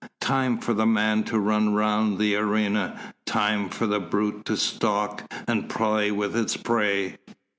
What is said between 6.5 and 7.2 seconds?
prey!